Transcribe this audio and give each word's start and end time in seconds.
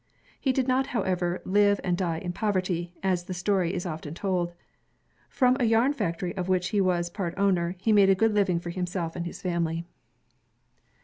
He 0.39 0.51
did 0.51 0.67
not, 0.67 0.87
however, 0.97 1.43
live 1.45 1.79
and 1.83 1.95
die 1.95 2.17
in 2.17 2.33
poverty, 2.33 2.91
as 3.03 3.25
the 3.25 3.35
story 3.35 3.71
is 3.71 3.85
often 3.85 4.15
told. 4.15 4.51
From 5.29 5.55
a 5.59 5.65
yarn 5.65 5.93
factory 5.93 6.35
of 6.35 6.49
which 6.49 6.69
he 6.69 6.81
was 6.81 7.11
part 7.11 7.35
owner, 7.37 7.75
he 7.77 7.91
made 7.93 8.09
a 8.09 8.15
good 8.15 8.33
living 8.33 8.59
for 8.59 8.71
himself 8.71 9.15
and 9.15 9.27
his 9.27 9.43
family. 9.43 9.85